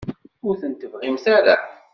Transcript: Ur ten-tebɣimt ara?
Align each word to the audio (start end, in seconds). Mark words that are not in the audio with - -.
Ur 0.47 0.53
ten-tebɣimt 0.61 1.25
ara? 1.37 1.55